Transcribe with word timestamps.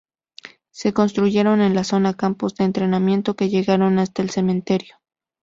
Se 0.71 0.93
construyeron 0.93 1.61
en 1.61 1.75
la 1.75 1.83
zona 1.83 2.15
campos 2.15 2.55
de 2.55 2.63
entrenamiento 2.63 3.35
que 3.35 3.49
llegaron 3.49 3.99
hasta 3.99 4.23
el 4.23 4.31
cementerio. 4.31 4.95